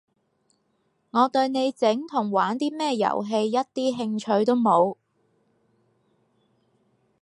[1.11, 4.95] 我對你整同玩啲咩遊戲一啲興趣都冇